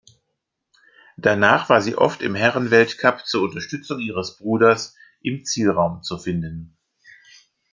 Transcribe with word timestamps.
Danach 1.15 1.69
war 1.69 1.79
sie 1.79 1.95
oft 1.95 2.23
im 2.23 2.33
Herren-Weltcup 2.33 3.23
zur 3.27 3.43
Unterstützung 3.43 3.99
ihres 3.99 4.35
Bruders 4.35 4.95
im 5.21 5.45
Zielraum 5.45 6.01
zu 6.01 6.17
finden. 6.17 6.75